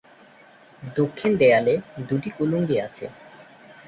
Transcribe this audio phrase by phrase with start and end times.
[0.95, 1.73] দক্ষিণ দেয়ালে
[2.07, 3.05] দুটি কুলুঙ্গি আছে।